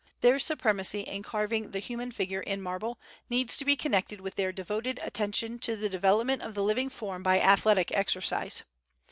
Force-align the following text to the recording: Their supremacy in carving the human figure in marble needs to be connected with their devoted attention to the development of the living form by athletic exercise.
Their 0.21 0.39
supremacy 0.39 1.01
in 1.01 1.21
carving 1.21 1.69
the 1.69 1.77
human 1.79 2.09
figure 2.11 2.39
in 2.41 2.59
marble 2.59 2.97
needs 3.29 3.55
to 3.57 3.63
be 3.65 3.75
connected 3.75 4.19
with 4.19 4.33
their 4.33 4.51
devoted 4.51 4.99
attention 5.03 5.59
to 5.59 5.75
the 5.75 5.89
development 5.89 6.41
of 6.41 6.55
the 6.55 6.63
living 6.63 6.89
form 6.89 7.21
by 7.21 7.39
athletic 7.39 7.91
exercise. 7.95 8.63